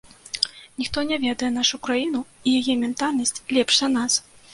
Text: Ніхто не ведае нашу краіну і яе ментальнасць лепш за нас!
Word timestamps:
Ніхто 0.79 1.01
не 1.09 1.19
ведае 1.25 1.49
нашу 1.57 1.79
краіну 1.87 2.21
і 2.21 2.49
яе 2.61 2.75
ментальнасць 2.85 3.35
лепш 3.59 3.73
за 3.83 3.91
нас! 3.99 4.17